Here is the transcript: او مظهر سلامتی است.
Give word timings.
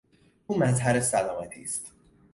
او 0.47 0.59
مظهر 0.59 0.99
سلامتی 0.99 1.61
است. 1.61 1.91